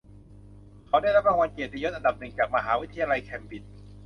[0.87, 3.71] เขาได้รับรางวัลเกียรติยศอันดับหนึ่งจากมหาวิทยาลัยเคมบริดจ์